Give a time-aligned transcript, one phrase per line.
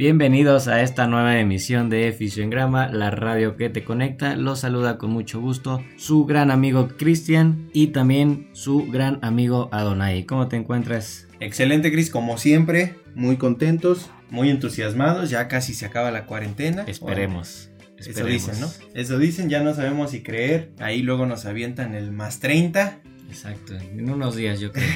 [0.00, 2.16] Bienvenidos a esta nueva emisión de
[2.48, 4.34] Grama, la radio que te conecta.
[4.34, 10.24] Los saluda con mucho gusto su gran amigo Cristian y también su gran amigo Adonai.
[10.24, 11.28] ¿Cómo te encuentras?
[11.38, 15.28] Excelente, Cris, como siempre, muy contentos, muy entusiasmados.
[15.28, 16.84] Ya casi se acaba la cuarentena.
[16.86, 17.68] Esperemos.
[17.98, 18.70] Eso dicen, ¿no?
[18.94, 20.72] Eso dicen, ya no sabemos si creer.
[20.78, 23.02] Ahí luego nos avientan el más 30.
[23.28, 24.88] Exacto, en unos días yo creo.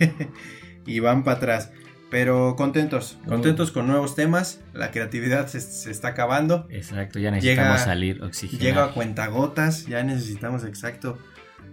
[0.86, 1.72] y van para atrás.
[2.16, 4.62] Pero contentos, contentos con nuevos temas.
[4.72, 6.66] La creatividad se, está acabando.
[6.70, 8.62] Exacto, ya necesitamos salir, oxígeno.
[8.62, 11.18] Llega a cuentagotas, ya necesitamos, exacto,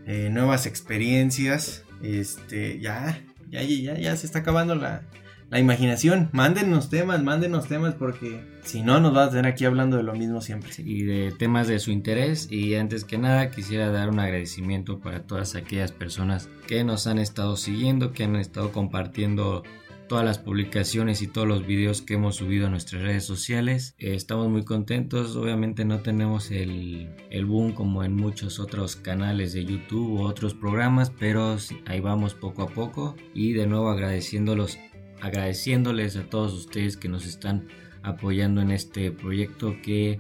[0.06, 1.86] eh, nuevas experiencias.
[2.02, 5.04] Este, ya, ya, ya, ya se está acabando la,
[5.50, 6.28] la imaginación.
[6.34, 10.14] Mándenos temas, mándenos temas porque si no nos va a tener aquí hablando de lo
[10.14, 10.72] mismo siempre.
[10.80, 12.52] Y de temas de su interés.
[12.52, 17.20] Y antes que nada quisiera dar un agradecimiento para todas aquellas personas que nos han
[17.20, 19.64] estado siguiendo, que han estado compartiendo
[20.08, 23.96] todas las publicaciones y todos los videos que hemos subido a nuestras redes sociales.
[23.98, 29.54] Eh, estamos muy contentos, obviamente no tenemos el, el, boom como en muchos otros canales
[29.54, 34.78] de YouTube u otros programas, pero ahí vamos poco a poco y de nuevo agradeciéndolos,
[35.22, 37.68] agradeciéndoles a todos ustedes que nos están
[38.04, 40.20] apoyando en este proyecto que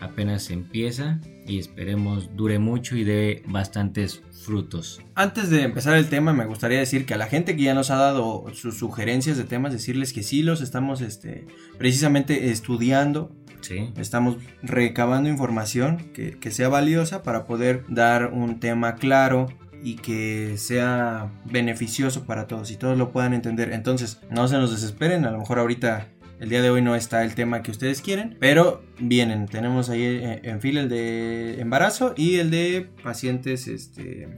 [0.00, 5.00] apenas empieza y esperemos dure mucho y dé bastantes frutos.
[5.14, 7.90] Antes de empezar el tema me gustaría decir que a la gente que ya nos
[7.90, 11.46] ha dado sus sugerencias de temas decirles que sí los estamos este,
[11.78, 13.32] precisamente estudiando.
[13.60, 13.92] Sí.
[13.96, 19.46] Estamos recabando información que, que sea valiosa para poder dar un tema claro
[19.84, 23.72] y que sea beneficioso para todos y todos lo puedan entender.
[23.72, 26.08] Entonces, no se nos desesperen, a lo mejor ahorita
[26.42, 29.46] el día de hoy no está el tema que ustedes quieren, pero vienen.
[29.46, 34.28] Tenemos ahí eh, en fila el de embarazo y el de pacientes, este,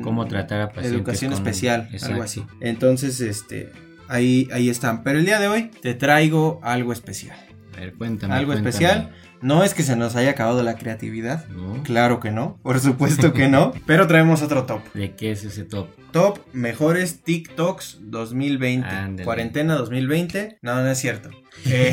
[0.00, 2.44] cómo tratar a pacientes educación especial, algo así.
[2.60, 3.72] Entonces, este,
[4.06, 5.02] ahí, ahí están.
[5.02, 7.36] Pero el día de hoy te traigo algo especial.
[7.78, 8.34] A ver, cuéntame.
[8.34, 9.10] Algo especial.
[9.40, 11.46] No es que se nos haya acabado la creatividad.
[11.84, 12.58] Claro que no.
[12.64, 13.72] Por supuesto que no.
[13.86, 14.80] pero traemos otro top.
[14.94, 15.88] ¿De qué es ese top?
[16.10, 19.22] Top mejores TikToks 2020.
[19.22, 20.58] Cuarentena 2020.
[20.60, 21.30] No, no es cierto.
[21.64, 21.92] Eh,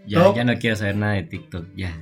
[0.06, 1.66] ya, ya no quiero saber nada de TikTok.
[1.76, 1.94] Ya.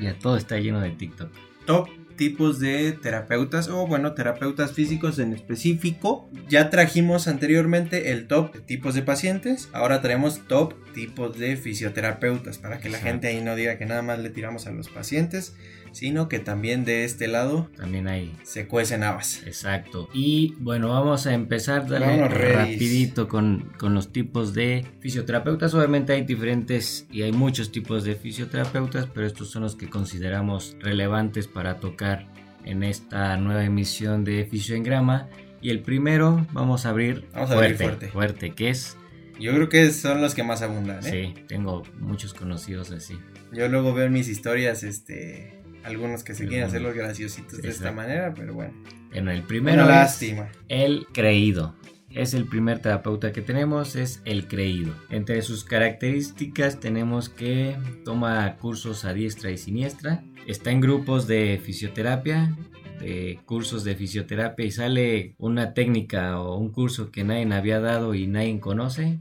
[0.00, 1.28] Ya todo está lleno de TikTok.
[1.66, 1.88] Top
[2.22, 6.30] tipos de terapeutas o bueno, terapeutas físicos en específico.
[6.48, 12.58] Ya trajimos anteriormente el top de tipos de pacientes, ahora traemos top tipos de fisioterapeutas
[12.58, 15.56] para que la gente ahí no diga que nada más le tiramos a los pacientes,
[15.92, 19.42] sino que también de este lado también hay se cuecen habas.
[19.46, 20.08] Exacto.
[20.12, 25.74] Y bueno, vamos a empezar dale, rapidito con, con, los tipos de fisioterapeutas.
[25.74, 30.76] Obviamente hay diferentes y hay muchos tipos de fisioterapeutas, pero estos son los que consideramos
[30.80, 32.26] relevantes para tocar
[32.64, 35.28] en esta nueva emisión de Fisioengrama.
[35.60, 38.08] Y el primero vamos a abrir, vamos a fuerte, abrir fuerte.
[38.08, 38.96] fuerte, que es
[39.42, 41.34] yo creo que son los que más abundan, ¿eh?
[41.34, 43.18] Sí, tengo muchos conocidos así.
[43.52, 47.68] Yo luego veo en mis historias, este, algunos que se quieren hacer los graciositos de
[47.68, 48.72] esta manera, pero bueno.
[49.12, 50.50] En el primero lástima.
[50.68, 51.74] el creído.
[52.10, 54.94] Es el primer terapeuta que tenemos, es el creído.
[55.08, 61.58] Entre sus características tenemos que toma cursos a diestra y siniestra, está en grupos de
[61.62, 62.54] fisioterapia,
[63.00, 68.14] de cursos de fisioterapia y sale una técnica o un curso que nadie había dado
[68.14, 69.18] y nadie conoce,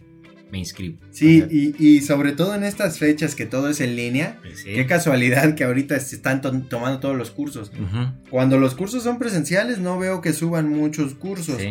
[0.52, 1.00] me inscribo.
[1.12, 5.56] Sí, y, sobre todo en estas fechas que todo es en línea, pues qué casualidad
[5.56, 7.72] que ahorita se están tomando todos los cursos.
[8.30, 11.62] Cuando los cursos son presenciales no veo que suban muchos cursos.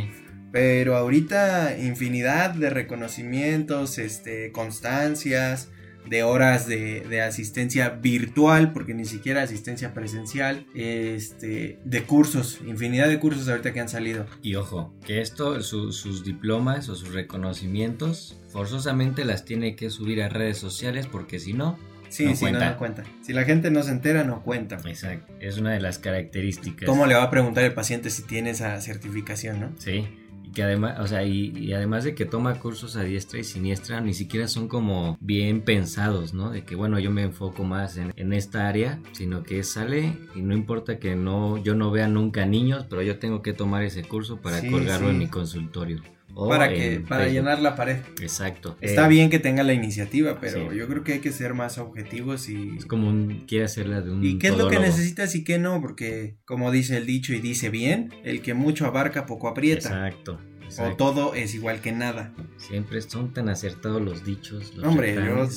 [0.53, 5.69] Pero ahorita infinidad de reconocimientos, este, constancias,
[6.11, 13.21] de horas de, asistencia virtual, porque ni siquiera asistencia presencial, este, de cursos, infinidad de
[13.21, 14.27] cursos ahorita que han salido.
[14.43, 20.29] Y ojo, que esto, sus diplomas o sus reconocimientos, forzosamente las tiene que subir a
[20.29, 21.79] redes sociales, porque si no,
[22.09, 22.71] Sí, no cuenta.
[22.71, 23.05] No, cuenta.
[23.23, 24.81] Si la gente no se entera, no cuenta.
[24.85, 25.33] Exacto.
[25.39, 26.89] Es una de las características.
[26.89, 29.73] ¿Cómo le va a preguntar el paciente si tiene esa certificación, no?
[29.79, 30.09] Sí
[30.53, 34.15] que además, o sea, y, además de que toma cursos a diestra y siniestra, ni
[34.15, 36.51] siquiera son como bien pensados, ¿no?
[36.51, 40.43] De que bueno, yo me enfoco más en, en esta área, sino que sale y
[40.43, 44.03] no importa que no, yo no vea nunca niños, pero yo tengo que tomar ese
[44.03, 46.03] curso para colgarlo en mi consultorio
[46.35, 47.99] para que para llenar la pared.
[48.21, 48.77] Exacto.
[48.81, 51.79] Está eh, bien que tenga la iniciativa, pero yo creo que hay que ser más
[51.79, 55.35] objetivos y es como un quiere hacerla de un ¿Y qué es lo que necesitas
[55.35, 55.81] y qué no?
[55.81, 59.89] Porque como dice el dicho y dice bien, el que mucho abarca poco aprieta.
[59.89, 60.41] Exacto.
[60.79, 62.33] O todo es igual que nada.
[62.57, 64.73] Siempre son tan acertados los dichos.
[64.83, 65.49] Hombre, yo,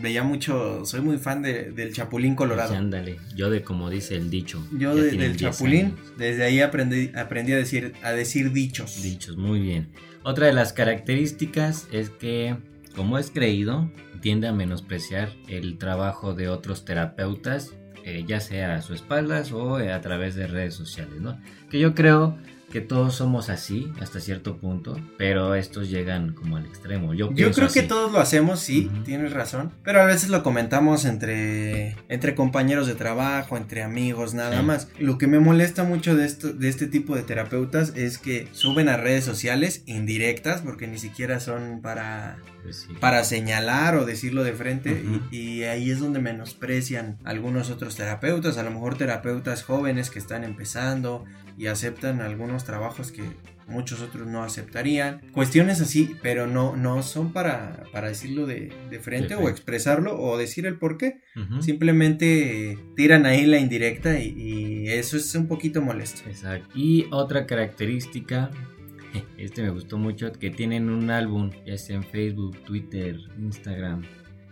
[0.00, 2.74] veía mucho, soy muy fan del Chapulín Colorado.
[2.74, 4.66] ándale, yo de como dice el dicho.
[4.72, 9.02] Yo del Chapulín, desde ahí aprendí, aprendí a, decir, a decir dichos.
[9.02, 9.88] Dichos, muy bien.
[10.22, 12.56] Otra de las características es que
[12.94, 13.90] como es creído,
[14.20, 17.74] tiende a menospreciar el trabajo de otros terapeutas,
[18.04, 21.38] eh, ya sea a su espaldas o a través de redes sociales, ¿no?
[21.70, 22.38] Que yo creo
[22.70, 27.14] que todos somos así hasta cierto punto, pero estos llegan como al extremo.
[27.14, 31.04] Yo, Yo creo que todos lo hacemos, sí, tienes razón, pero a veces lo comentamos
[31.04, 34.88] entre, entre compañeros de trabajo, entre amigos, nada más.
[34.98, 38.88] Lo que me molesta mucho de, esto, de este tipo de terapeutas es que suben
[38.88, 44.52] a redes sociales indirectas, porque ni siquiera son para, pues para señalar o decirlo de
[44.52, 50.10] frente, y, y ahí es donde menosprecian algunos otros terapeutas, a lo mejor terapeutas jóvenes
[50.10, 51.24] que están empezando
[51.56, 53.24] y aceptan algunos trabajos que
[53.66, 55.20] muchos otros no aceptarían.
[55.32, 58.72] Cuestiones así, pero no, no son para, para decirlo de,
[59.02, 61.20] frente o expresarlo o decir el por qué.
[61.60, 66.28] Simplemente tiran ahí la indirecta y, eso es un poquito molesto.
[66.28, 66.68] Exacto.
[66.78, 68.50] Y otra característica
[69.38, 74.02] este me gustó mucho, que tienen un álbum, ya sea en Facebook, Twitter, Instagram,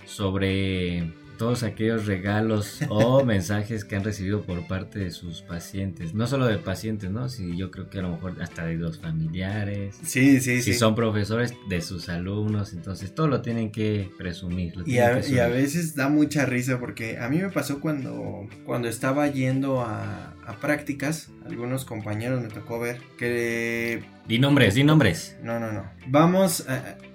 [0.04, 1.12] sobre
[1.42, 6.14] todos aquellos regalos o mensajes que han recibido por parte de sus pacientes.
[6.14, 7.28] No solo de pacientes, ¿no?
[7.28, 9.98] Si yo creo que a lo mejor hasta de los familiares.
[10.04, 14.72] Sí, sí, si son profesores de sus alumnos, entonces todo lo tienen que presumir.
[14.86, 19.80] y, a, veces da mucha risa porque a mí me pasó cuando, cuando estaba yendo
[19.80, 24.04] a, prácticas, algunos compañeros me tocó ver que...
[24.28, 25.36] Di nombres, di nombres.
[25.42, 25.90] No, no, no.
[26.06, 26.66] Vamos,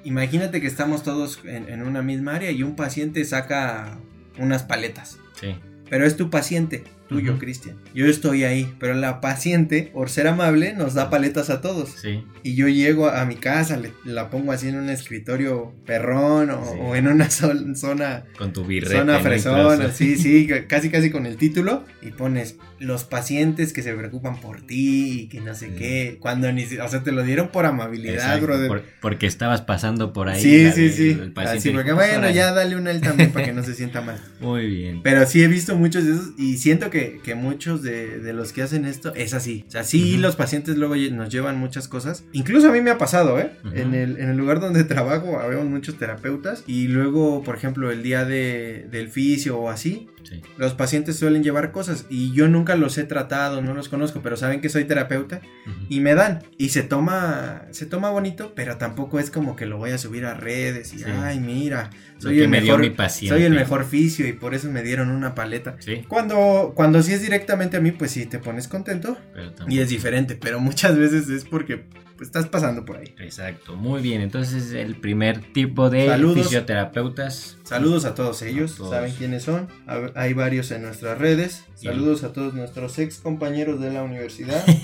[0.04, 4.00] imagínate que estamos todos en, en una misma área y un paciente saca
[4.40, 5.18] unas paletas.
[5.40, 5.56] Sí.
[5.90, 7.78] Pero es tu paciente tuyo, Cristian.
[7.94, 11.90] Yo estoy ahí, pero la paciente, por ser amable, nos da paletas a todos.
[11.90, 12.24] Sí.
[12.44, 16.96] Y yo llego a, mi casa, le, la pongo así en un escritorio perrón o,
[16.96, 18.26] en una zona...
[18.38, 18.98] Con tu birrete.
[18.98, 21.86] Zona fresona, sí, sí, casi casi con el título.
[22.02, 26.18] Y pones los pacientes que se preocupan por ti y que no sé qué.
[26.20, 26.64] Cuando ni...
[26.64, 28.84] O sea, te lo dieron por amabilidad, brother.
[29.02, 30.42] porque estabas pasando por ahí.
[30.42, 31.32] Sí, sí, sí.
[31.36, 34.20] Así, porque bueno, ya dale una él también para que no se sienta mal.
[34.40, 35.02] Muy bien.
[35.04, 38.62] Pero sí he visto muchos de esos y siento que que, muchos de, los que
[38.62, 39.66] hacen esto es así.
[39.68, 42.24] O sea, sí, los pacientes luego nos llevan muchas cosas.
[42.34, 43.52] Incluso a mí me ha pasado, ¿eh?
[43.74, 48.04] en, el, en el lugar donde trabajo habemos muchos terapeutas y luego, por ejemplo, el
[48.04, 50.08] día de, del fisio o así,
[50.58, 54.38] los pacientes suelen llevar cosas y yo nunca los he tratado, no los conozco, pero
[54.38, 55.42] saben que soy terapeuta
[55.90, 56.44] y me dan.
[56.58, 60.26] Y se toma, se toma bonito, pero tampoco es como que lo voy a subir
[60.26, 64.70] a redes y, ay, mira, soy el, mejor, soy el mejor fisio y por eso
[64.70, 65.78] me dieron una paleta.
[66.08, 69.18] Cuando, cuando sí es directamente a mí, pues sí, te pones contento
[69.68, 71.86] y es diferente, pero muchas veces es porque
[72.18, 73.14] pues, estás pasando por ahí.
[73.20, 74.22] Exacto, muy bien.
[74.22, 77.58] Entonces, el primer tipo de fisioterapeutas.
[77.64, 79.68] Saludos a todos ellos, saben quiénes son.
[80.16, 81.64] Hay varios en nuestras redes.
[81.76, 84.64] Saludos a todos nuestros ex compañeros de la universidad.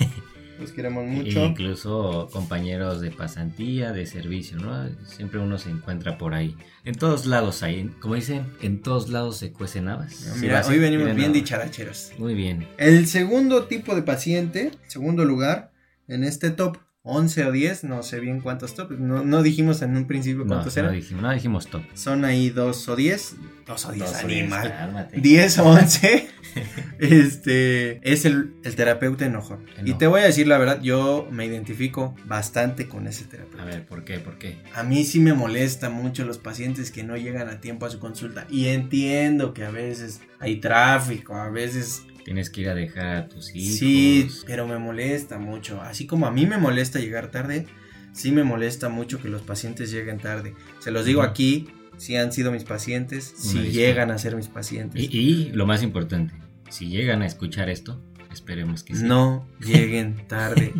[0.60, 1.46] Los queremos mucho.
[1.46, 4.88] incluso compañeros de pasantía, de servicio, ¿no?
[5.04, 6.56] Siempre uno se encuentra por ahí.
[6.84, 10.36] En todos lados hay, como dicen, en todos lados se cuecen habas.
[10.40, 12.12] Mira, hoy venimos bien dicharacheros.
[12.18, 12.68] Muy bien.
[12.78, 15.72] El segundo tipo de paciente, segundo lugar
[16.06, 18.92] en este top 11 o 10, no sé bien cuántos top.
[18.92, 20.90] No, dijimos en un principio cuántos eran.
[20.90, 21.82] No dijimos, no dijimos top.
[21.92, 23.36] Son ahí 2 o 10.
[23.66, 25.08] 2 o 10, animal.
[25.12, 26.28] 10 o 11.
[26.98, 29.66] este es el, terapeuta enojón.
[29.84, 33.62] Y te voy a decir la verdad, yo me identifico bastante con ese terapeuta.
[33.62, 34.18] A ver, ¿por qué?
[34.18, 34.56] ¿Por qué?
[34.74, 37.98] A mí sí me molesta mucho los pacientes que no llegan a tiempo a su
[37.98, 38.46] consulta.
[38.48, 43.28] Y entiendo que a veces hay tráfico, a veces Tienes que ir a dejar a
[43.28, 43.78] tus hijos.
[43.78, 45.82] Sí, pero me molesta mucho.
[45.82, 47.66] Así como a mí me molesta llegar tarde,
[48.12, 50.54] sí me molesta mucho que los pacientes lleguen tarde.
[50.80, 55.02] Se los digo aquí, si han sido mis pacientes, si llegan a ser mis pacientes.
[55.02, 56.34] Y, lo más importante,
[56.70, 58.00] si llegan a escuchar esto,
[58.32, 59.04] esperemos que sí.
[59.04, 60.72] No lleguen tarde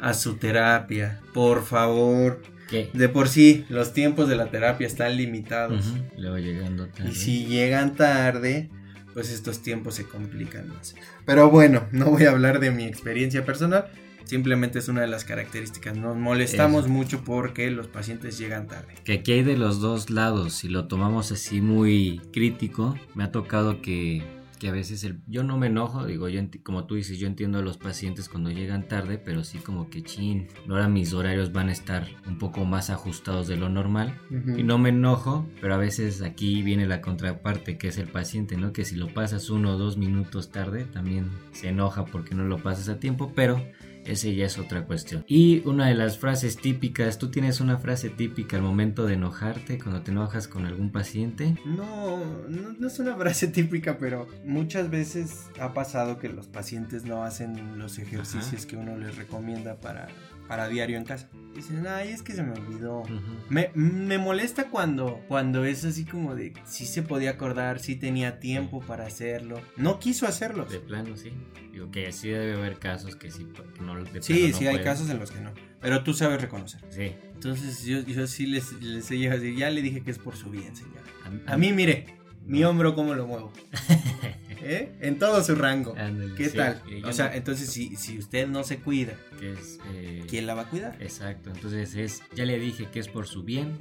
[0.00, 2.42] a su terapia, por favor.
[2.68, 2.90] ¿Qué?
[2.94, 5.94] De por sí, los tiempos de la terapia están limitados.
[6.16, 7.10] Luego llegando tarde.
[7.10, 8.70] Y si llegan tarde,
[9.14, 10.94] pues estos tiempos se complican más.
[11.24, 13.90] Pero bueno, no voy a hablar de mi experiencia personal,
[14.24, 15.96] simplemente es una de las características.
[15.96, 18.94] Nos molestamos mucho porque los pacientes llegan tarde.
[19.04, 23.32] Que aquí hay de los dos lados, si lo tomamos así muy crítico, me ha
[23.32, 24.22] tocado que
[24.62, 27.58] que a veces el, yo no me enojo, digo, yo como tú dices, yo entiendo
[27.58, 31.68] a los pacientes cuando llegan tarde, pero sí como que chin, ahora mis horarios van
[31.68, 34.16] a estar un poco más ajustados de lo normal
[34.56, 38.56] y no me enojo, pero a veces aquí viene la contraparte que es el paciente,
[38.56, 38.72] ¿no?
[38.72, 42.62] Que si lo pasas uno o dos minutos tarde también se enoja porque no lo
[42.62, 43.60] pasas a tiempo, pero
[44.04, 45.24] ese ya es otra cuestión.
[45.26, 49.78] Y una de las frases típicas, ¿tú tienes una frase típica al momento de enojarte,
[49.78, 51.56] cuando te enojas con algún paciente?
[51.64, 57.24] No, no, es una frase típica, pero muchas veces ha pasado que los pacientes no
[57.24, 60.08] hacen los ejercicios que uno les recomienda para,
[60.48, 61.28] para diario en casa.
[61.54, 63.02] Dicen, ay, es que se me olvidó.
[63.50, 68.40] me, me, molesta cuando, cuando es así como de, sí se podía acordar, sí tenía
[68.40, 69.60] tiempo para hacerlo.
[69.76, 70.64] No quiso hacerlo.
[70.64, 71.32] De plano, sí.
[71.72, 73.46] Digo que sí debe haber casos que sí,
[73.80, 75.52] no de Sí, sí, hay casos en los que no.
[75.80, 76.80] Pero tú sabes reconocer.
[76.90, 77.14] Sí.
[77.34, 80.18] Entonces yo, yo sí les, les he llegado a decir, ya le dije que es
[80.18, 81.02] por su bien, señor.
[81.46, 82.06] A, mí, mire,
[82.46, 83.52] mi hombro cómo lo muevo.
[84.64, 84.96] ¿Eh?
[85.00, 85.94] En todo su rango.
[86.36, 86.82] ¿Qué tal?
[87.04, 90.96] O sea, entonces si, si usted no se cuida, eh, ¿quién la va a cuidar?
[91.00, 93.76] Exacto, entonces es, ya le dije que es por su bien,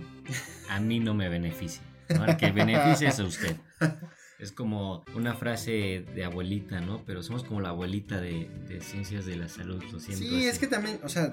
[0.69, 1.83] a mí no me beneficia.
[2.09, 2.35] ¿no?
[2.35, 3.55] que beneficie es a usted.
[4.41, 7.03] Es como una frase de abuelita, ¿no?
[7.05, 8.49] Pero somos como la abuelita de,
[8.81, 10.23] ciencias de la salud, lo siento.
[10.23, 11.31] Sí, es que también, o sea,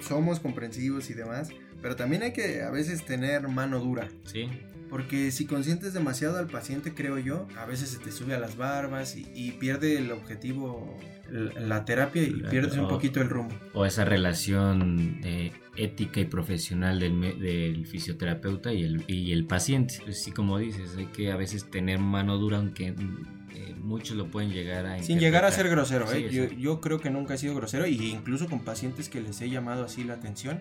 [0.00, 1.50] somos comprensivos y demás,
[1.80, 4.08] pero también hay que a veces tener mano dura.
[4.24, 4.48] Sí.
[4.88, 8.56] Porque si consientes demasiado al paciente, creo yo, a veces se te sube a las
[8.56, 10.98] barbas y, pierde el objetivo,
[11.30, 13.54] la terapia y pierdes un poquito el rumbo.
[13.74, 20.00] O esa relación eh, ética y profesional del, fisioterapeuta y el, y el paciente.
[20.02, 24.30] Pues sí, como dices, hay que a veces tener mano dura, aunque eh, muchos lo
[24.30, 25.02] pueden llegar a...
[25.02, 26.30] Sin llegar a ser grosero, ¿eh?
[26.30, 29.50] yo, yo, creo que nunca he sido grosero y incluso con pacientes que les he
[29.50, 30.58] llamado así la atención.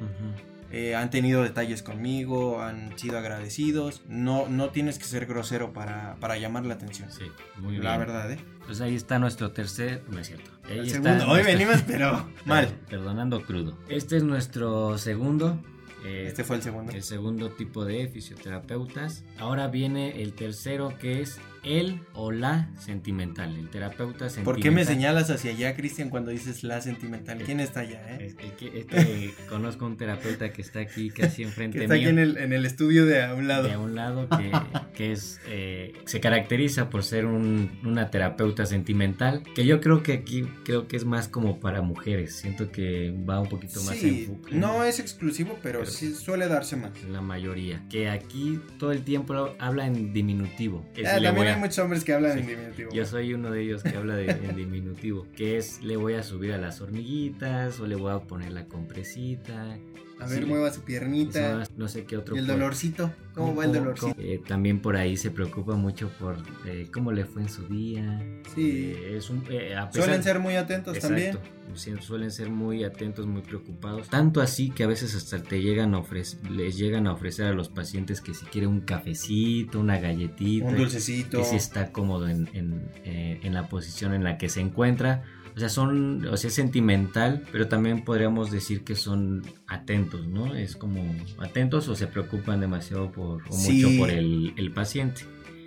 [0.71, 4.01] Eh, han tenido detalles conmigo, han sido agradecidos.
[4.07, 7.11] No, no tienes que ser grosero para, para llamar la atención.
[7.11, 7.25] Sí,
[7.57, 7.83] muy bien.
[7.83, 8.39] La verdad, ¿eh?
[8.65, 10.03] Pues ahí está nuestro tercer.
[10.09, 10.51] No es cierto.
[10.69, 11.29] el segundo.
[11.29, 12.67] Hoy venimos, pero mal.
[12.89, 13.77] Perdonando crudo.
[13.87, 15.57] Este es nuestro segundo.
[16.05, 16.91] Eh, este fue el segundo.
[16.91, 19.23] El segundo tipo de fisioterapeutas.
[19.39, 24.43] Ahora viene el tercero que es el o la sentimental, el terapeuta sentimental.
[24.43, 27.39] ¿Por qué me señalas hacia allá, Cristian, cuando dices la sentimental?
[27.43, 28.01] ¿Quién está allá?
[28.09, 28.33] Eh?
[28.37, 32.37] Es, que, conozco un terapeuta que está aquí casi enfrente que está aquí en el,
[32.37, 33.63] en el, estudio de a un lado.
[33.67, 34.51] De a un lado, que,
[34.93, 40.13] que es, eh, se caracteriza por ser un, una terapeuta sentimental, que yo creo que
[40.13, 42.35] aquí creo que es más como para mujeres.
[42.35, 46.91] Siento que va un poquito más sí, No es exclusivo, pero, sí suele darse más.
[47.09, 47.83] La mayoría.
[47.89, 50.85] Que aquí todo el tiempo habla en diminutivo.
[51.05, 52.91] Ah, también hay muchos hombres que hablan en diminutivo.
[52.91, 55.25] Yo soy uno de ellos que habla en diminutivo.
[55.35, 58.65] Que es le voy a subir a las hormiguitas o le voy a poner la
[58.65, 59.77] compresita
[60.19, 61.63] a ver, mueva su piernita.
[61.75, 62.35] No, sé qué otro.
[62.35, 63.13] ¿Y el dolorcito?
[63.35, 64.15] ¿Cómo, va el dolorcito?
[64.17, 68.19] Eh, también por ahí se preocupa mucho por eh, cómo le fue en su día.
[68.55, 68.95] Sí.
[68.97, 69.43] Eh, es un,
[69.91, 72.01] suelen ser muy atentos exacto, también.
[72.01, 74.09] Suelen ser muy atentos, muy preocupados.
[74.09, 77.51] Tanto así que a veces hasta te llegan a ofrecer, les llegan a ofrecer a
[77.51, 80.65] los pacientes que si quieren un cafecito, una galletita.
[80.65, 81.39] Un dulcecito.
[81.39, 85.23] Que si está cómodo en, en, en la posición en la que se encuentra
[85.57, 90.55] o sea, son, o sea, es sentimental, pero también podríamos decir que son atentos, ¿no?
[90.55, 91.01] Es como
[91.39, 95.21] atentos o se preocupan demasiado por, o mucho por el, el, paciente.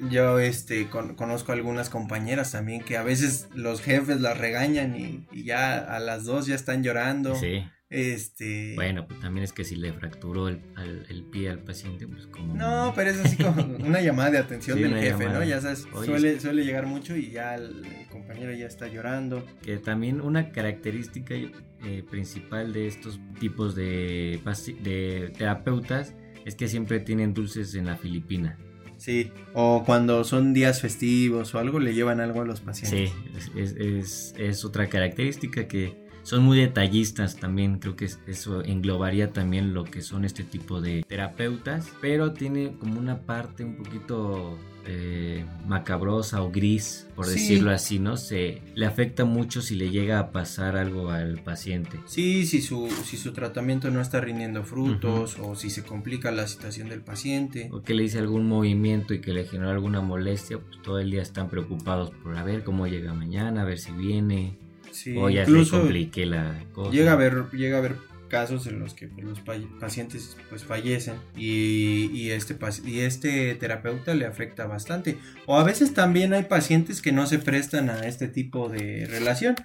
[0.09, 5.43] Yo este, conozco algunas compañeras también que a veces los jefes las regañan y, y
[5.43, 7.35] ya a las dos ya están llorando.
[7.35, 7.65] Sí.
[7.91, 8.75] Este.
[8.77, 10.61] Bueno, pues también es que si le fracturó el,
[11.09, 12.55] el pie al paciente, pues como.
[12.55, 15.43] No, pero es así como una llamada de atención del jefe, ¿no?
[15.43, 19.45] Ya sabes, suele, suele llegar mucho y ya el, compañero ya está llorando.
[19.61, 24.41] Que también una característica eh, principal de estos tipos de,
[24.83, 28.57] de terapeutas es que siempre tienen dulces en la Filipina.
[28.99, 33.11] Sí, o cuando son días festivos o algo, le llevan algo a los pacientes.
[33.11, 39.33] Sí, es, es, es otra característica que son muy detallistas también, creo que eso englobaría
[39.33, 44.57] también lo que son este tipo de terapeutas, pero tiene como una parte un poquito
[44.87, 48.17] eh, macabrosa o gris, por decirlo así, ¿no?
[48.17, 51.99] Se le afecta mucho si le llega a pasar algo al paciente.
[52.07, 56.47] Sí, si su, si su tratamiento no está rindiendo frutos o si se complica la
[56.47, 57.71] situación del paciente.
[57.73, 61.11] O que le hice algún movimiento y que le generó alguna molestia, pues todo el
[61.11, 64.70] día están preocupados por a ver cómo llega mañana, a ver si viene
[65.17, 66.91] o ya incluso se complique la cosa.
[66.91, 67.97] Llega a haber, llega a haber
[68.31, 69.41] casos en los que pues, los
[69.79, 72.57] pacientes pues fallecen y, y, este,
[72.87, 75.19] y este terapeuta le afecta bastante.
[75.45, 79.57] O a veces también hay pacientes que no se prestan a este tipo de relación.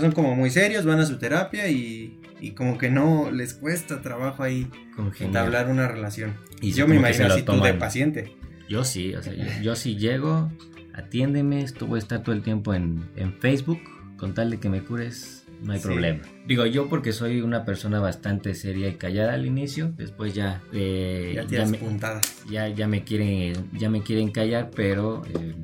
[0.00, 4.00] son como muy serios, van a su terapia y, y como que no les cuesta
[4.00, 4.68] trabajo ahí
[5.20, 6.34] entablar una relación.
[6.60, 8.32] Y yo me imagino así tú de paciente.
[8.68, 9.32] Yo sí, o sea,
[9.62, 10.50] yo, sí llego,
[10.92, 13.80] atiéndeme, a estar todo el tiempo en, en Facebook
[14.18, 16.20] con tal de que me cures, no hay problema.
[16.46, 21.42] Digo yo porque soy una persona bastante seria y callada al inicio, después ya eh,
[21.48, 21.78] ya, me,
[22.50, 25.54] ya, ya, me quieren ya me quieren callar, pero eh,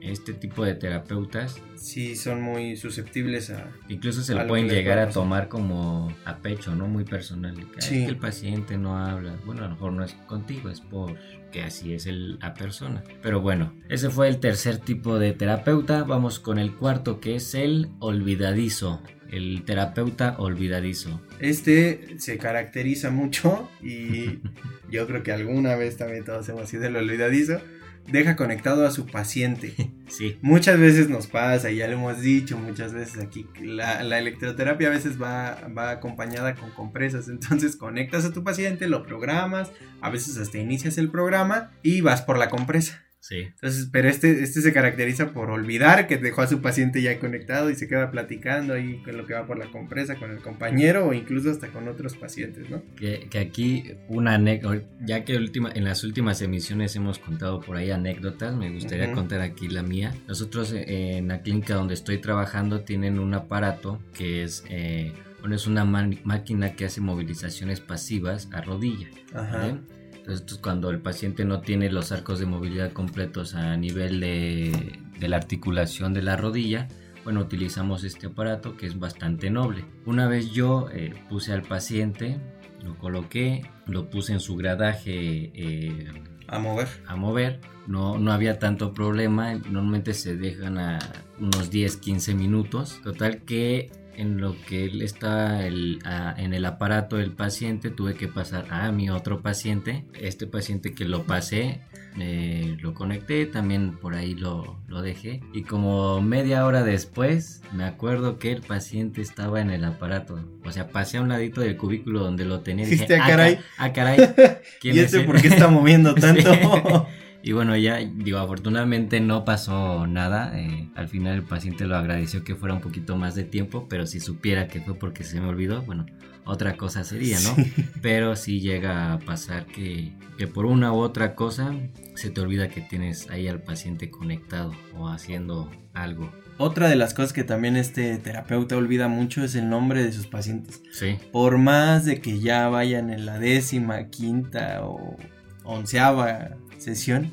[0.00, 5.10] este tipo de terapeutas sí son muy susceptibles a incluso se lo pueden llegar a
[5.10, 7.54] tomar como a pecho no muy personal.
[7.78, 9.36] Que el paciente no habla.
[9.44, 11.14] Bueno a lo mejor no es contigo es por
[11.50, 13.02] que así es el, la persona.
[13.22, 16.04] Pero bueno ese fue el tercer tipo de terapeuta.
[16.04, 21.20] Vamos con el cuarto que es el olvidadizo el terapeuta olvidadizo.
[21.38, 24.40] Este se caracteriza mucho y
[24.90, 27.60] yo creo que alguna vez también todos hemos sido el olvidadizo
[28.06, 29.74] deja conectado a su paciente.
[30.10, 30.38] Sí.
[30.42, 34.88] Muchas veces nos pasa, y ya lo hemos dicho muchas veces aquí, la, la electroterapia
[34.88, 40.10] a veces va, va, acompañada con compresas, entonces conectas a tu paciente, lo programas, a
[40.10, 43.04] veces hasta inicias el programa y vas por la compresa.
[43.20, 43.36] Sí.
[43.42, 47.70] Entonces, pero este, este se caracteriza por olvidar que dejó a su paciente ya conectado
[47.70, 51.06] y se queda platicando ahí con lo que va por la compresa, con el compañero
[51.06, 52.82] o incluso hasta con otros pacientes, ¿no?
[52.96, 57.76] Que, que aquí una anécdota, ya que última, en las últimas emisiones hemos contado por
[57.76, 60.14] ahí anécdotas, me gustaría contar aquí la mía.
[60.26, 64.64] Nosotros eh, en la clínica donde estoy trabajando tienen un aparato que es...
[64.70, 69.08] Eh, bueno, es una máquina que hace movilizaciones pasivas a rodilla.
[69.32, 69.78] Ajá.
[70.20, 75.36] Entonces, cuando el paciente no tiene los arcos de movilidad completos a nivel de, la
[75.36, 76.88] articulación de la rodilla,
[77.24, 79.84] bueno, utilizamos este aparato que es bastante noble.
[80.06, 82.38] Una vez yo eh, puse al paciente,
[82.82, 86.88] lo coloqué, lo puse en su gradaje eh, a mover.
[87.06, 87.60] A mover.
[87.86, 89.54] No, no había tanto problema.
[89.54, 90.98] Normalmente se dejan a
[91.38, 93.00] unos 10-15 minutos.
[93.04, 98.66] Total que en lo que él está en el aparato del paciente, tuve que pasar
[98.70, 100.04] a mi otro paciente.
[100.14, 101.80] Este paciente que lo pasé,
[102.16, 105.40] lo conecté, también por ahí lo, dejé.
[105.52, 110.44] Y como media hora después, me acuerdo que el paciente estaba en el aparato.
[110.64, 112.86] O sea, pasé a un ladito del cubículo donde lo tenía.
[112.86, 113.58] Y dije, ah, caray.
[113.78, 114.18] Ah, caray.
[114.82, 117.06] ¿Y este por qué está moviendo tanto?
[117.42, 120.58] Y bueno, ya digo, afortunadamente no pasó nada.
[120.58, 124.06] Eh, al final el paciente lo agradeció que fuera un poquito más de tiempo, pero
[124.06, 126.06] si supiera que fue porque se me olvidó, bueno,
[126.44, 127.56] otra cosa sería, ¿no?
[128.02, 131.74] Pero sí llega a pasar que, que por una u otra cosa
[132.14, 136.32] se te olvida que tienes ahí al paciente conectado o haciendo algo.
[136.58, 140.26] Otra de las cosas que también este terapeuta olvida mucho es el nombre de sus
[140.26, 140.82] pacientes.
[140.92, 141.18] Sí.
[141.32, 145.16] Por más de que ya vayan en la décima, quinta o
[145.64, 147.32] onceava sesión,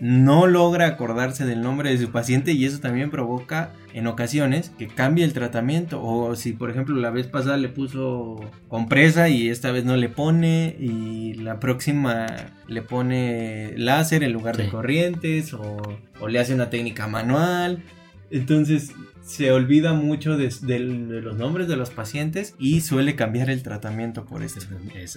[0.00, 4.86] no logra acordarse del nombre de su paciente y eso también provoca en ocasiones que
[4.86, 6.00] cambie el tratamiento.
[6.02, 10.08] O si por ejemplo la vez pasada le puso compresa y esta vez no le
[10.08, 12.26] pone y la próxima
[12.68, 15.78] le pone láser en lugar de corrientes o,
[16.20, 17.82] o le hace una técnica manual.
[18.30, 18.92] Entonces
[19.28, 20.48] se olvida mucho de,
[20.80, 24.60] los nombres de los pacientes y suele cambiar el tratamiento por esto.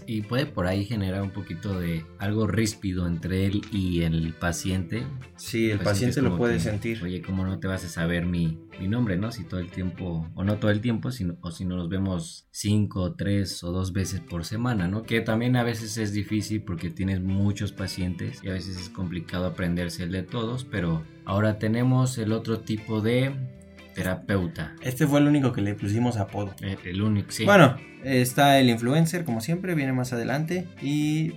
[0.05, 5.03] y puede por ahí generar un poquito de algo ríspido entre él y el paciente.
[5.37, 7.01] Sí, el, paciente, lo puede sentir.
[7.01, 9.31] Oye, ¿cómo no te vas a saber mi, mi, nombre, no?
[9.31, 12.49] Si todo el tiempo, o no todo el tiempo, sino, o si no nos vemos
[12.51, 15.03] cinco, tres o dos veces por semana, ¿no?
[15.03, 19.45] Que también a veces es difícil porque tienes muchos pacientes y a veces es complicado
[19.45, 23.60] aprenderse el de todos, pero ahora tenemos el otro tipo de
[23.93, 24.75] terapeuta.
[24.81, 26.55] Este fue el único que le pusimos apodo.
[26.61, 27.45] Eh, el, único, sí.
[27.45, 30.67] Bueno, está el influencer, como siempre, viene más adelante.
[30.81, 31.31] Y.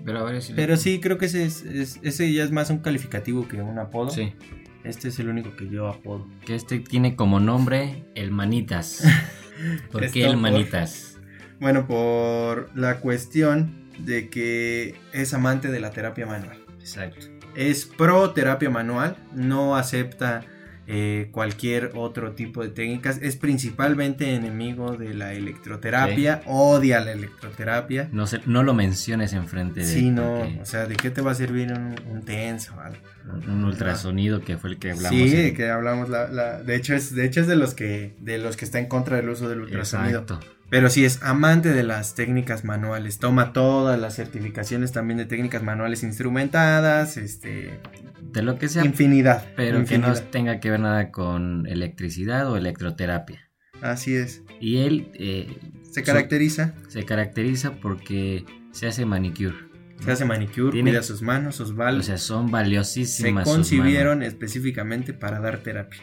[0.57, 1.65] Pero, sí, creo que ese, es,
[2.03, 4.11] ese ya es más un calificativo que un apodo.
[4.11, 4.33] Sí.
[4.85, 6.29] Este es el único que yo apodo.
[6.45, 9.03] Que este tiene como nombre el Manitas.
[9.91, 11.19] ¿Por qué el Manitas?
[11.59, 16.59] Bueno, por la cuestión de que es amante de la terapia manual.
[16.81, 17.27] Exacto.
[17.55, 20.45] Es pro terapia manual, no acepta
[20.87, 23.19] eh, cualquier otro tipo de técnicas.
[23.23, 28.09] Es principalmente enemigo de la electroterapia, odia la electroterapia.
[28.13, 31.35] No, no lo menciones enfrente de Sí, no, o sea, ¿de qué te va a
[31.35, 32.75] servir un, un tenso?
[33.49, 35.19] Un, ultrasonido que fue el que hablamos.
[35.19, 38.57] Sí, que hablamos, la, de, hecho es, de hecho es de los que de los
[38.57, 40.21] que está en contra del uso del ultrasonido.
[40.21, 40.47] Exacto.
[40.75, 45.63] Pero sí es amante de las técnicas manuales, toma todas las certificaciones también de técnicas
[45.63, 47.79] manuales instrumentadas, este,
[48.21, 48.85] de lo que sea.
[48.85, 49.47] Infinidad.
[49.55, 53.49] Pero que no tenga que ver nada con electricidad o electroterapia.
[53.83, 54.43] Así es.
[54.59, 55.13] Y él...
[55.15, 55.61] Eh,
[55.93, 56.75] se caracteriza.
[56.89, 59.55] se caracteriza porque se hace manicure.
[60.01, 62.01] Se hace manicure, Tiene, cuida sus manos, sus balas.
[62.01, 63.47] O sea, son valiosísimas.
[63.47, 66.01] Se concibieron específicamente para dar terapia.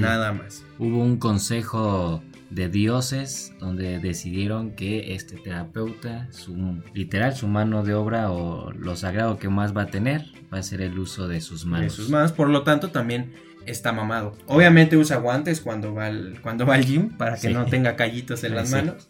[0.00, 0.64] Nada más.
[0.80, 7.94] Hubo un consejo de dioses donde decidieron que este terapeuta, su literal, su mano de
[7.94, 11.40] obra o lo sagrado que más va a tener va a ser el uso de
[11.40, 11.84] sus manos.
[11.84, 13.32] De sus manos, por lo tanto también
[13.66, 14.36] está mamado.
[14.46, 18.42] Obviamente usa guantes cuando va al, cuando va al gym para que no tenga callitos
[18.44, 19.08] en las manos.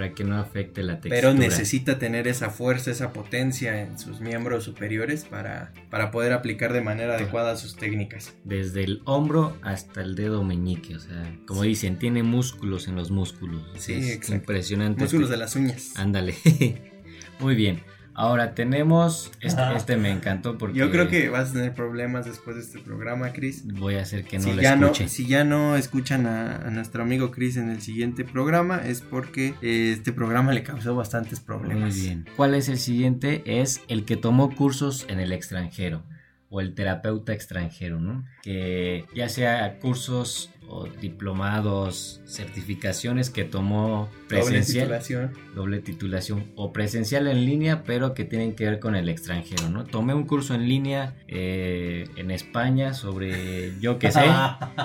[0.00, 1.14] Para que no afecte la textura.
[1.14, 6.72] Pero necesita tener esa fuerza, esa potencia en sus miembros superiores para, para poder aplicar
[6.72, 8.32] de manera adecuada sus técnicas.
[8.44, 13.10] Desde el hombro hasta el dedo meñique, o sea, como dicen, tiene músculos en los
[13.10, 13.62] músculos.
[13.76, 15.02] Sí, es impresionante.
[15.02, 15.92] Músculos este de las uñas.
[15.96, 16.34] Ándale.
[17.38, 17.82] Muy bien.
[18.14, 20.78] Ahora tenemos, este, este, me encantó porque...
[20.78, 23.64] Yo creo que vas a tener problemas después de este programa, Chris.
[23.66, 24.76] Voy a hacer que no si lo ya.
[24.76, 29.54] No, si ya no escuchan a, nuestro amigo Chris en el siguiente programa es porque
[29.62, 31.94] eh, este programa le causó bastantes problemas.
[31.94, 32.26] Muy bien.
[32.36, 33.42] ¿Cuál es el siguiente?
[33.46, 36.02] Es el que tomó cursos en el extranjero
[36.50, 38.24] o el terapeuta extranjero, ¿no?
[38.42, 45.32] Que ya sea cursos o diplomados, certificaciones que tomó presencial, doble titulación.
[45.54, 49.84] doble titulación o presencial en línea, pero que tienen que ver con el extranjero, ¿no?
[49.84, 54.26] Tomé un curso en línea eh, en España sobre yo qué sé,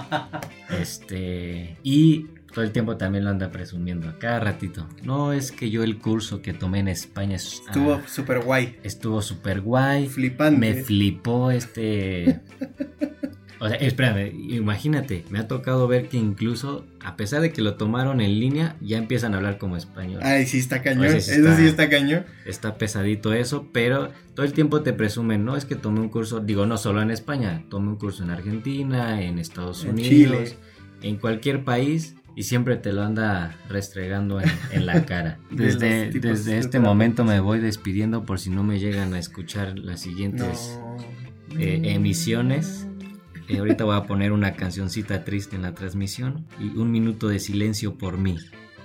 [0.81, 4.87] este y todo el tiempo también lo anda presumiendo, a cada ratito.
[5.03, 8.77] No es que yo el curso que tomé en España estuvo súper guay.
[8.81, 10.07] Estuvo súper guay.
[10.07, 10.57] Flipante.
[10.57, 12.39] Me flipó este...
[13.57, 17.75] O sea, espérame, imagínate, me ha tocado ver que incluso, a pesar de que lo
[17.75, 20.19] tomaron en línea, ya empiezan a hablar como español.
[20.23, 22.25] Ay, sí está cañón, eso sí está cañón.
[22.45, 26.41] Está pesadito eso, pero todo el tiempo te presumen, no es que tomé un curso,
[26.41, 30.57] digo, no solo en España, tomé un curso en Argentina, en Estados Unidos,
[31.01, 35.39] en cualquier país, y siempre te lo anda restregando en, la cara.
[35.51, 40.01] Desde, desde este momento me voy despidiendo por si no me llegan a escuchar las
[40.01, 40.77] siguientes
[41.57, 42.87] eh, emisiones.
[43.47, 47.39] Eh, ahorita voy a poner una cancioncita triste en la transmisión y un minuto de
[47.39, 48.37] silencio por mí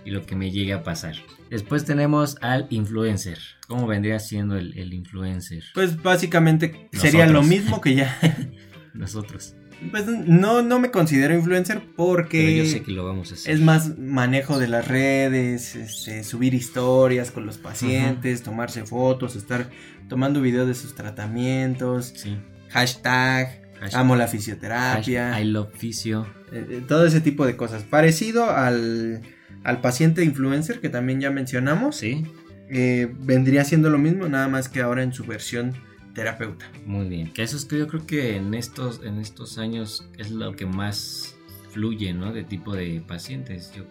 [0.04, 1.16] y lo que me llegue a pasar.
[1.50, 3.38] Después tenemos al influencer.
[3.66, 5.64] ¿Cómo vendría siendo el, influencer?
[5.74, 8.16] Pues básicamente sería lo mismo que ya.
[8.94, 9.54] Nosotros.
[9.90, 12.56] Pues no, no me considero influencer porque.
[12.56, 13.54] yo sé que lo vamos a hacer.
[13.54, 19.70] Es más manejo de las redes, este, subir historias con los pacientes, tomarse fotos, estar
[20.08, 22.12] tomando videos de sus tratamientos.
[22.16, 22.36] Sí.
[22.68, 23.62] Hashtag.
[23.94, 25.40] amo la fisioterapia.
[25.40, 26.26] I love fisio.
[26.52, 27.82] Eh, eh, todo ese tipo de cosas.
[27.82, 29.22] Parecido al,
[29.64, 31.96] al paciente influencer que también ya mencionamos.
[31.96, 32.24] Sí.
[32.68, 35.74] Eh, vendría siendo lo mismo, nada más que ahora en su versión
[36.14, 36.70] terapeuta.
[36.86, 37.32] Muy bien.
[37.32, 40.66] Que eso es que yo creo que en estos, en estos años es lo que
[40.66, 41.36] más
[41.70, 42.32] fluye, ¿no?
[42.32, 43.72] De tipo de pacientes.
[43.74, 43.84] Yo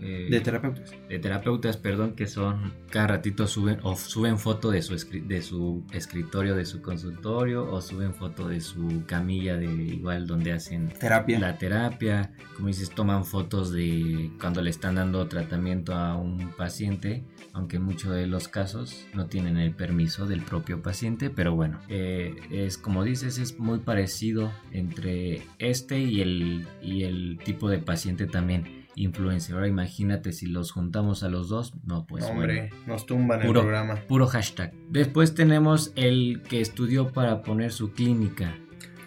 [0.00, 0.94] eh, de terapeutas.
[1.08, 5.84] De terapeutas, perdón, que son cada ratito suben o suben foto de su, de su
[5.92, 11.38] escritorio, de su consultorio o suben foto de su camilla de igual donde hacen terapia.
[11.38, 17.24] La terapia, como dices, toman fotos de cuando le están dando tratamiento a un paciente,
[17.52, 21.80] aunque en muchos de los casos no tienen el permiso del propio paciente, pero bueno,
[21.88, 27.78] eh, es como dices, es muy parecido entre este y el, y el tipo de
[27.78, 29.54] paciente también influencer.
[29.54, 31.74] Ahora imagínate si los juntamos a los dos.
[31.84, 33.94] No, pues Hombre, nos tumban el programa.
[34.08, 34.72] Puro hashtag.
[34.90, 38.56] Después tenemos el que estudió para poner su clínica.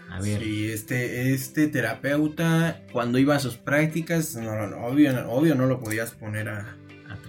[0.10, 0.42] A ver.
[0.42, 4.52] Sí, este, este terapeuta, cuando iba a sus prácticas, no,
[4.86, 6.79] obvio, obvio no lo podías poner a,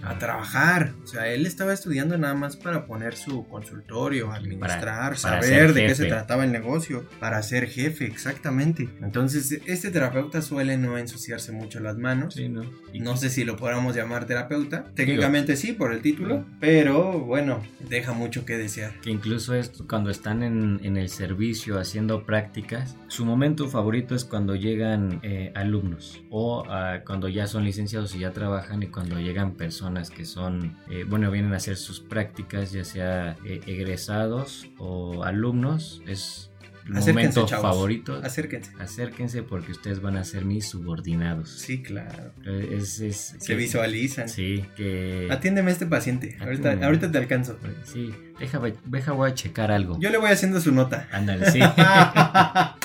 [0.03, 0.93] a trabajar.
[1.03, 5.95] O sea, él estaba estudiando nada más para poner su consultorio, administrar, saber de qué
[5.95, 8.89] se trataba el negocio, para ser jefe, exactamente.
[9.01, 12.33] Entonces, este terapeuta suele no ensuciarse mucho las manos.
[12.33, 12.63] Sí, ¿no?
[12.93, 14.85] no sé si lo podamos llamar terapeuta.
[14.95, 18.93] Técnicamente sí, por el título, pero bueno, deja mucho que desear.
[19.01, 24.25] Que incluso es cuando están en, en el servicio haciendo prácticas, su momento favorito es
[24.25, 29.19] cuando llegan eh, alumnos o ah, cuando ya son licenciados y ya trabajan y cuando
[29.19, 34.67] llegan personas que son, eh, bueno, vienen a hacer sus prácticas, ya sea eh, egresados
[34.77, 36.51] o alumnos, es
[36.87, 38.19] momento favorito.
[38.23, 38.71] Acérquense.
[38.79, 41.49] Acérquense porque ustedes van a ser mis subordinados.
[41.49, 42.33] Sí, claro.
[42.45, 43.01] Es,
[43.39, 44.29] Se visualizan.
[44.29, 45.27] Sí, que...
[45.31, 46.37] Atiéndeme a este paciente.
[46.39, 47.57] Ahorita, ahorita te alcanzo.
[47.83, 49.99] Sí, deja, deja, voy a checar algo.
[49.99, 51.07] Yo le voy haciendo su nota.
[51.11, 51.59] Ándale, sí.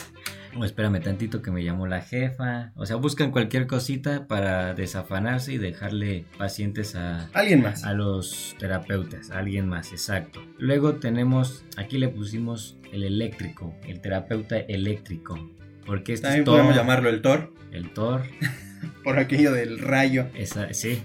[0.59, 2.73] o espérame tantito que me llamó la jefa.
[2.75, 7.85] O sea, buscan cualquier cosita para desafanarse y dejarle pacientes a alguien más.
[7.85, 10.43] A los terapeutas, a alguien más, exacto.
[10.59, 15.39] Luego tenemos, aquí le pusimos el eléctrico, el terapeuta eléctrico.
[15.85, 17.53] Porque este También podemos llamarlo el Thor.
[17.71, 18.23] El Thor.
[19.05, 20.27] Por aquello del rayo.
[20.35, 21.03] Esa, sí.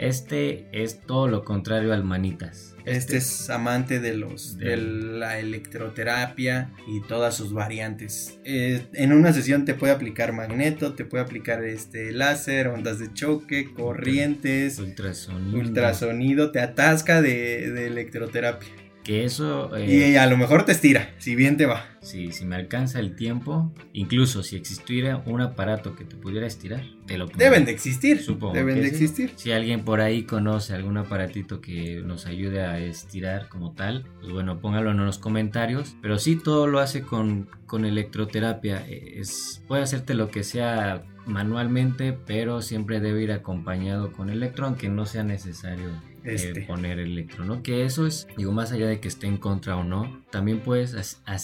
[0.00, 2.74] Este es todo lo contrario al manitas.
[2.86, 8.38] Este, es amante de los de, la electroterapia y todas sus variantes.
[8.44, 13.12] Eh, en una sesión te puede aplicar magneto, te puede aplicar este láser, ondas de
[13.12, 18.70] choque, corrientes, ultrasonido, ultrasonido te atasca de, de electroterapia.
[19.04, 19.70] Que eso...
[19.78, 21.86] y a lo mejor te estira, si bien te va.
[22.02, 26.82] Sí, si me alcanza el tiempo, incluso si existiera un aparato que te pudiera estirar,
[27.06, 28.54] te lo Deben de existir, supongo.
[28.54, 29.32] Deben de existir.
[29.36, 34.32] Si alguien por ahí conoce algún aparatito que nos ayude a estirar como tal, pues
[34.32, 35.96] bueno, póngalo en los comentarios.
[36.00, 38.84] Pero sí, todo lo hace con, con electroterapia.
[38.88, 44.88] Es, puede hacerte lo que sea manualmente, pero siempre debe ir acompañado con electro, aunque
[44.88, 45.90] no sea necesario
[46.24, 46.62] eh, este.
[46.62, 47.62] poner electro, ¿no?
[47.62, 50.92] Que eso es, digo, más allá de que esté en contra o no, también puedes,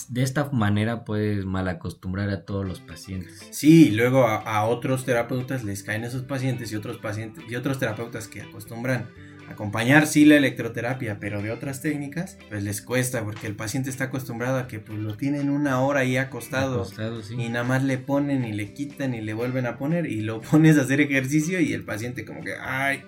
[0.08, 3.46] de esta manera puedes mal acostumbrar a todos los pacientes.
[3.50, 8.28] Sí, luego a, otros terapeutas les caen esos pacientes y otros pacientes y otros terapeutas
[8.28, 9.08] que acostumbran
[9.48, 14.04] acompañar sí la electroterapia, pero de otras técnicas, pues les cuesta porque el paciente está
[14.04, 16.86] acostumbrado a que pues lo tienen una hora ahí acostado,
[17.30, 20.40] y nada más le ponen y le quitan y le vuelven a poner y lo
[20.50, 23.04] pones a hacer ejercicio y el paciente como que, ay,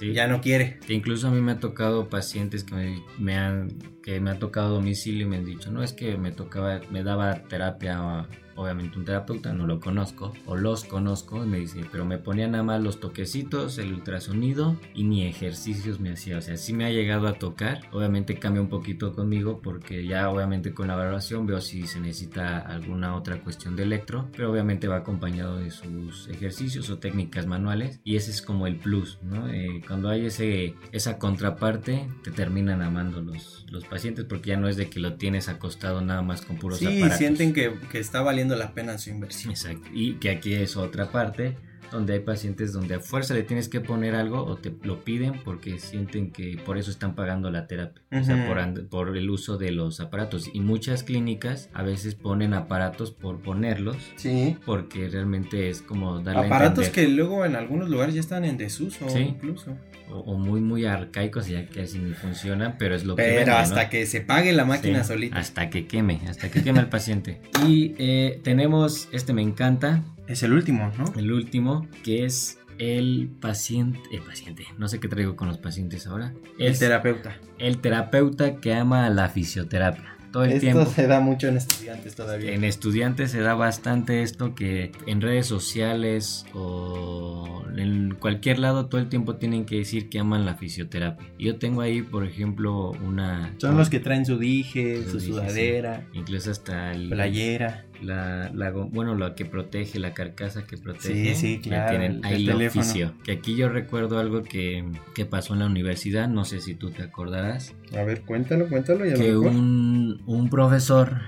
[0.00, 0.78] ya no quiere.
[0.88, 5.26] incluso a mí me ha tocado pacientes que me, han que me ha tocado domicilio
[5.26, 8.28] y me han dicho, no es que me tocaba, me daba terapia
[8.58, 12.48] obviamente un terapeuta, no lo conozco, o los conozco, y me dice, pero me ponía
[12.48, 16.38] nada más los toquecitos, el ultrasonido y ni ejercicios me hacía.
[16.38, 17.82] O sea, sí me ha llegado a tocar.
[17.92, 22.58] Obviamente cambia un poquito conmigo porque ya obviamente con la valoración veo si se necesita
[22.58, 28.00] alguna otra cuestión de electro, pero obviamente va acompañado de sus ejercicios o técnicas manuales
[28.04, 29.48] y ese es como el plus, ¿no?
[29.48, 34.68] Eh, cuando hay ese, esa contraparte, te terminan amando los, los pacientes porque ya no
[34.68, 38.20] es de que lo tienes acostado nada más con puros sí, sienten que, que está
[38.22, 39.50] valiendo la pena su inversión.
[39.50, 39.88] Exacto.
[39.92, 41.56] Y que aquí es otra parte
[41.90, 45.40] donde hay pacientes donde a fuerza le tienes que poner algo o te lo piden
[45.44, 49.56] porque sienten que por eso están pagando la terapia, o sea, por, por, el uso
[49.56, 50.50] de los aparatos.
[50.52, 54.56] Y muchas clínicas a veces ponen aparatos por ponerlos, sí.
[54.66, 59.06] porque realmente es como darle Aparatos que luego en algunos lugares ya están en desuso,
[59.18, 59.76] incluso.
[60.10, 63.22] O, muy, muy arcaicos, ya que así ni funcionan, pero es lo que.
[63.22, 65.38] Pero hasta que se pague la máquina solita.
[65.38, 67.40] Hasta que queme, hasta que queme al paciente.
[67.66, 71.12] Y eh, tenemos, este me encanta, es el último, ¿no?
[71.16, 76.06] El último, que es el paciente, el paciente, no sé qué traigo con los pacientes
[76.06, 76.32] ahora.
[76.58, 77.36] El terapeuta.
[77.58, 82.52] El terapeuta que ama la fisioterapia todo el esto se da mucho en estudiantes todavía.
[82.52, 89.00] En estudiantes se da bastante esto que en redes sociales o en cualquier lado todo
[89.00, 91.28] el tiempo tienen que decir que aman la fisioterapia.
[91.38, 93.54] Yo tengo ahí, por ejemplo, una...
[93.58, 96.06] Son los que traen su dije, su, sudadera.
[96.12, 97.08] Incluso hasta el...
[97.08, 97.84] Playera.
[98.02, 101.34] La, la, bueno, lo que protege, la carcasa que protege.
[101.34, 101.90] Sí, sí, claro.
[101.90, 103.14] tienen ahí el oficio.
[103.24, 104.84] Que aquí yo recuerdo algo que,
[105.14, 107.74] que, pasó en la universidad, no sé si tú te acordarás.
[107.96, 109.04] A ver, cuéntalo, cuéntalo.
[109.04, 111.18] que un, un, profesor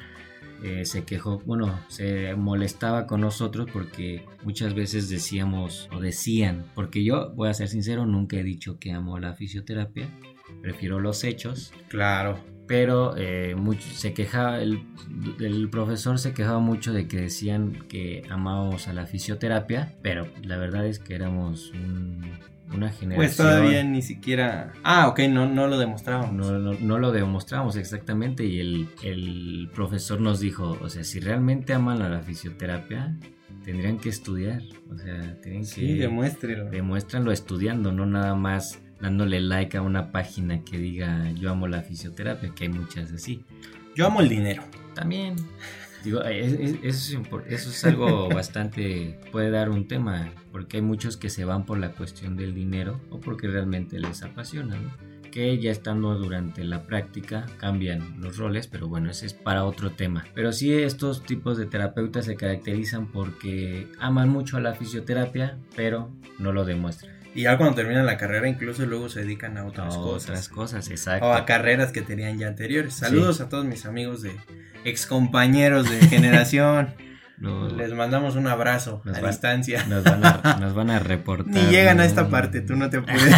[0.62, 7.02] eh, se quejó, bueno, se molestaba con nosotros porque muchas veces decíamos o decían, porque
[7.02, 10.08] yo, voy a ser sincero, nunca he dicho que amo la fisioterapia,
[10.62, 11.72] prefiero los hechos.
[11.88, 12.38] Claro
[12.70, 14.78] pero eh, mucho, se quejaba, el,
[15.72, 20.86] profesor se quejaba mucho de que decían que amábamos a la fisioterapia, pero la verdad
[20.86, 21.72] es que éramos
[22.72, 23.16] una generación.
[23.16, 24.72] Pues todavía ni siquiera.
[24.84, 26.32] Ah, ok, no, no lo demostrábamos.
[26.32, 31.74] No, no, lo demostramos exactamente, y el, el, profesor nos dijo: o sea, si realmente
[31.74, 33.16] aman a la fisioterapia,
[33.64, 34.62] tendrían que estudiar.
[34.92, 35.66] O sea, tienen que.
[35.66, 36.70] Sí, demuéstrenlo.
[36.70, 41.82] Demuéstranlo estudiando, no nada más dándole like a una página que diga yo amo la
[41.82, 43.44] fisioterapia, que hay muchas así.
[43.94, 44.62] Yo amo el dinero.
[44.94, 45.36] También.
[46.04, 51.66] Digo, eso, es, algo bastante, puede dar un tema, porque hay muchos que se van
[51.66, 54.78] por la cuestión del dinero o porque realmente les apasiona,
[55.30, 59.90] que ya estando durante la práctica cambian los roles, pero bueno, ese es para otro
[59.90, 60.24] tema.
[60.34, 66.10] Pero sí estos tipos de terapeutas se caracterizan porque aman mucho a la fisioterapia, pero
[66.38, 67.19] no lo demuestran.
[67.34, 70.30] Y ya cuando terminan la carrera, incluso luego se dedican a otras cosas.
[70.30, 71.26] Otras cosas, exacto.
[71.26, 72.94] O a carreras que tenían ya anteriores.
[72.94, 74.32] Saludos a todos mis amigos de
[74.84, 76.94] ex compañeros de generación.
[77.76, 79.86] Les mandamos un abrazo a distancia.
[79.86, 81.54] Nos van a, nos van a reportar.
[81.54, 83.30] Ni llegan a esta parte, tú no te puedes.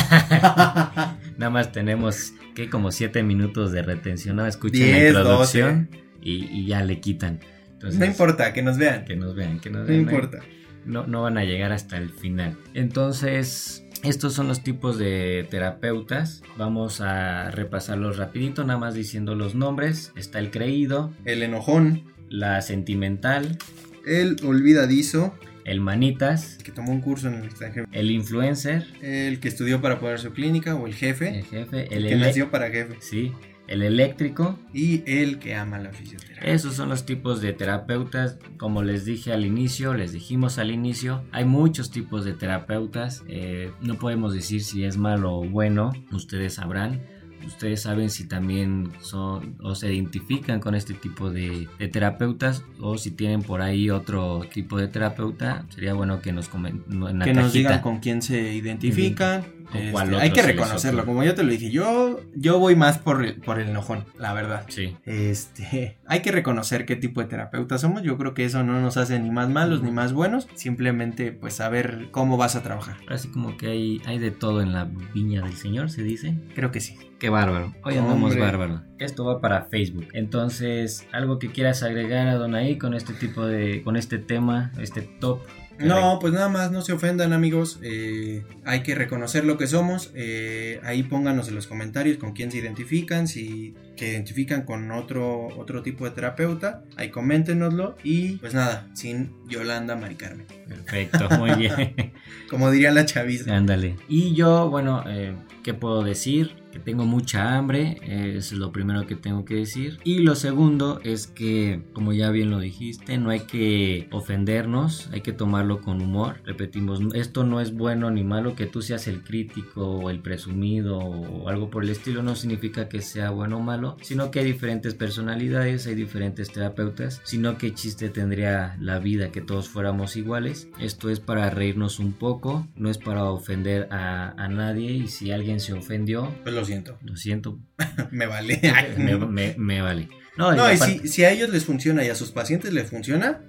[1.37, 4.37] Nada más tenemos que como siete minutos de retención.
[4.37, 7.40] No escuchan la introducción y, ya le quitan.
[7.81, 9.05] no importa, que nos vean.
[9.05, 10.05] Que nos vean, que nos vean.
[10.05, 10.38] No importa.
[10.85, 12.59] No, no van a llegar hasta el final.
[12.74, 16.42] Entonces, estos son los tipos de terapeutas.
[16.56, 20.12] Vamos a repasarlos rapidito, nada más diciendo los nombres.
[20.16, 21.12] Está el creído.
[21.24, 22.04] El enojón.
[22.28, 23.58] La sentimental.
[24.04, 25.34] El olvidadizo.
[25.64, 26.58] El manitas.
[26.64, 27.86] Que tomó un curso en el extranjero.
[27.92, 28.86] El influencer.
[29.02, 31.38] El que estudió para poner su clínica o el jefe.
[31.38, 31.94] El jefe.
[31.94, 32.96] El, que nació para jefe.
[33.00, 33.32] Sí
[33.72, 36.52] el eléctrico y el que ama la fisioterapia.
[36.52, 41.24] Esos son los tipos de terapeutas, como les dije al inicio, les dijimos al inicio,
[41.32, 46.54] hay muchos tipos de terapeutas, eh, no podemos decir si es malo o bueno, ustedes
[46.54, 47.00] sabrán.
[47.46, 53.11] ustedes saben si también son o se identifican con este tipo de, terapeutas o si
[53.11, 57.80] tienen por ahí otro tipo de terapeuta, sería bueno que nos comenten que nos digan
[57.80, 59.62] con quién se identifican.
[59.75, 63.59] Este, hay que reconocerlo, como yo te lo dije, yo, yo voy más por, por
[63.59, 64.64] el enojón, la verdad.
[64.68, 64.96] Sí.
[65.05, 68.03] Este, hay que reconocer qué tipo de terapeuta somos.
[68.03, 70.48] Yo creo que eso no nos hace ni más malos ni más buenos.
[70.55, 72.96] Simplemente, pues, saber cómo vas a trabajar.
[73.09, 76.35] Así como que hay, hay de todo en la viña del Señor, se dice.
[76.55, 76.96] Creo que sí.
[77.18, 77.72] Qué bárbaro.
[77.85, 78.83] Hoy andamos bárbaro.
[78.98, 80.09] Esto va para Facebook.
[80.12, 85.03] Entonces, algo que quieras agregar a Donaí con este tipo de, con este tema, este
[85.03, 85.40] top
[85.78, 90.11] no, pues nada más, no se ofendan amigos, eh, hay que reconocer lo que somos,
[90.14, 95.48] eh, ahí pónganos en los comentarios con quién se identifican, si se identifican con otro,
[95.56, 100.46] otro tipo de terapeuta, ahí coméntenoslo y pues nada, sin Yolanda Mari Carmen.
[100.68, 102.12] Perfecto, muy bien.
[102.50, 103.54] Como diría la chaviza.
[103.54, 103.96] Ándale.
[104.08, 106.62] Y yo, bueno, eh, ¿qué puedo decir?
[106.72, 109.98] Que tengo mucha hambre, es lo primero que tengo que decir.
[110.04, 115.20] Y lo segundo es que, como ya bien lo dijiste, no hay que ofendernos, hay
[115.20, 116.40] que tomarlo con humor.
[116.44, 120.98] Repetimos, esto no es bueno ni malo, que tú seas el crítico o el presumido
[120.98, 124.46] o algo por el estilo, no significa que sea bueno o malo, sino que hay
[124.46, 130.68] diferentes personalidades, hay diferentes terapeutas, sino que chiste tendría la vida que todos fuéramos iguales.
[130.80, 135.61] Esto es para reírnos un poco, no es para ofender a, nadie y si alguien
[135.61, 136.98] se ofendió, pues lo siento.
[137.03, 137.59] Lo siento.
[138.11, 138.61] me vale.
[139.57, 140.09] me, vale.
[140.36, 143.42] No, y, si, a ellos les funciona y a sus pacientes les funciona,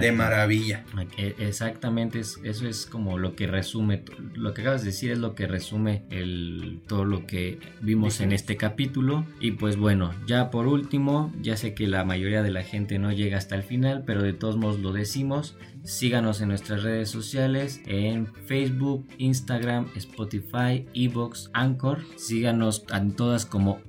[0.00, 0.84] de maravilla.
[1.18, 4.02] Exactamente, eso es como lo que resume,
[4.34, 8.32] lo que acabas de decir es lo que resume el, todo lo que vimos en
[8.32, 9.26] este capítulo.
[9.40, 13.12] Y pues bueno, ya por último, ya sé que la mayoría de la gente no
[13.12, 15.56] llega hasta el final, pero de todos modos lo decimos.
[15.84, 21.98] Síganos en nuestras redes sociales, en Facebook, Instagram, Spotify, Evox, Anchor.
[22.16, 23.80] Síganos en todas como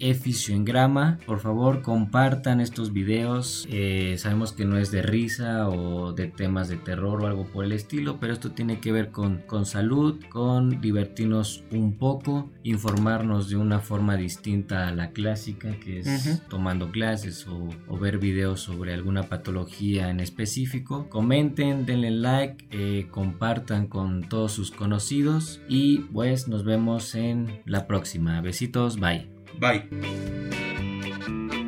[0.65, 1.19] Grama.
[1.27, 3.67] Por favor, compartan estos videos.
[3.69, 7.65] Eh, sabemos que no es de risa o de temas de terror o algo por
[7.65, 13.49] el estilo, pero esto tiene que ver con, con salud, con divertirnos un poco, informarnos
[13.49, 18.61] de una forma distinta a la clásica, que es tomando clases o, o ver videos
[18.61, 21.09] sobre alguna patología en específico.
[21.09, 27.87] Comenten denle like, eh, compartan con todos sus conocidos y pues nos vemos en la
[27.87, 28.41] próxima.
[28.41, 29.27] Besitos, bye.
[29.59, 31.62] Bye.